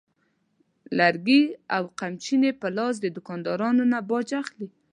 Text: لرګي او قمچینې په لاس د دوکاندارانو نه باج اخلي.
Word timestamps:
لرګي 0.97 1.43
او 1.75 1.83
قمچینې 1.99 2.51
په 2.61 2.67
لاس 2.77 2.95
د 3.01 3.05
دوکاندارانو 3.15 3.83
نه 3.91 3.99
باج 4.09 4.29
اخلي. 4.41 4.67